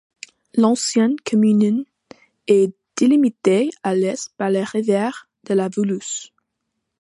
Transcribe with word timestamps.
L'ancienne 0.55 1.15
commune 1.19 1.85
est 2.47 2.73
délimitée 2.97 3.69
à 3.83 3.93
l'est 3.93 4.31
par 4.35 4.49
la 4.49 4.63
rivière 4.63 5.29
de 5.45 5.53
la 5.53 5.69
Valouse. 5.69 6.33